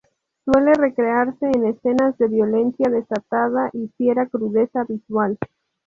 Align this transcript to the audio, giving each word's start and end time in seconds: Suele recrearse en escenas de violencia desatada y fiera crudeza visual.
Suele 0.45 0.73
recrearse 0.73 1.45
en 1.45 1.63
escenas 1.65 2.17
de 2.17 2.27
violencia 2.27 2.89
desatada 2.89 3.69
y 3.71 3.87
fiera 3.97 4.25
crudeza 4.25 4.83
visual. 4.85 5.37